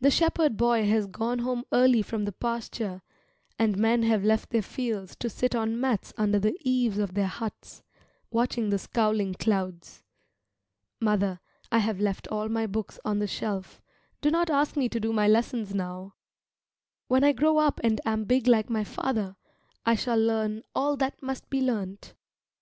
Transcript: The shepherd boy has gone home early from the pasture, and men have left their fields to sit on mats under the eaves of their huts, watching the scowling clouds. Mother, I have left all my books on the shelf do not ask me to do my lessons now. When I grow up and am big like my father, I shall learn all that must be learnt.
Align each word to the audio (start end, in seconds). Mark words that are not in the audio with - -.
The 0.00 0.10
shepherd 0.10 0.56
boy 0.56 0.86
has 0.88 1.06
gone 1.06 1.40
home 1.40 1.64
early 1.70 2.00
from 2.00 2.24
the 2.24 2.32
pasture, 2.32 3.02
and 3.58 3.76
men 3.76 4.04
have 4.04 4.24
left 4.24 4.48
their 4.48 4.62
fields 4.62 5.14
to 5.16 5.28
sit 5.28 5.54
on 5.54 5.78
mats 5.78 6.14
under 6.16 6.38
the 6.38 6.56
eaves 6.62 6.96
of 6.98 7.12
their 7.12 7.26
huts, 7.26 7.82
watching 8.30 8.70
the 8.70 8.78
scowling 8.78 9.34
clouds. 9.34 10.02
Mother, 10.98 11.40
I 11.70 11.80
have 11.80 12.00
left 12.00 12.26
all 12.28 12.48
my 12.48 12.66
books 12.66 12.98
on 13.04 13.18
the 13.18 13.26
shelf 13.26 13.82
do 14.22 14.30
not 14.30 14.48
ask 14.48 14.76
me 14.78 14.88
to 14.88 14.98
do 14.98 15.12
my 15.12 15.28
lessons 15.28 15.74
now. 15.74 16.14
When 17.08 17.22
I 17.22 17.32
grow 17.32 17.58
up 17.58 17.80
and 17.84 18.00
am 18.06 18.24
big 18.24 18.46
like 18.46 18.70
my 18.70 18.84
father, 18.84 19.36
I 19.84 19.94
shall 19.94 20.16
learn 20.18 20.62
all 20.74 20.96
that 20.96 21.22
must 21.22 21.50
be 21.50 21.60
learnt. 21.60 22.14